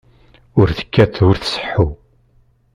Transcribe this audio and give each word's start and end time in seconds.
Ur 0.59 0.67
tekkat 0.77 1.15
ur 1.27 1.35
tseḥḥu. 1.37 1.87